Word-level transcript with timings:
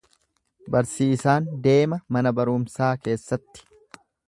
Barsiisaan 0.75 1.51
deema 1.67 2.01
mana 2.17 2.33
barumsaa 2.41 2.91
keessatti. 3.05 3.67